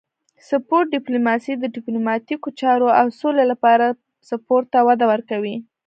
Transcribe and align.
سپورت 0.49 0.87
ډیپلوماسي 0.95 1.53
د 1.57 1.65
ډیپلوماتیکو 1.75 2.47
چارو 2.59 2.87
او 2.99 3.07
سولې 3.19 3.45
لپاره 3.51 3.85
سپورت 4.29 4.65
ته 4.73 4.79
وده 4.87 5.05
ورکوي 5.11 5.55